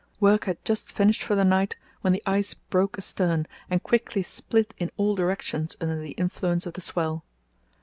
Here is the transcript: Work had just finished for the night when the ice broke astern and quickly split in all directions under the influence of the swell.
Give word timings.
Work 0.19 0.45
had 0.45 0.57
just 0.65 0.91
finished 0.91 1.21
for 1.21 1.35
the 1.35 1.45
night 1.45 1.75
when 2.01 2.11
the 2.11 2.23
ice 2.25 2.55
broke 2.55 2.97
astern 2.97 3.45
and 3.69 3.83
quickly 3.83 4.23
split 4.23 4.73
in 4.79 4.89
all 4.97 5.13
directions 5.13 5.77
under 5.79 5.99
the 6.01 6.13
influence 6.13 6.65
of 6.65 6.73
the 6.73 6.81
swell. 6.81 7.23